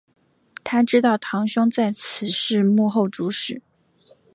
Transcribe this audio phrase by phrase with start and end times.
[0.63, 3.61] 她知道堂兄在此事幕后主使。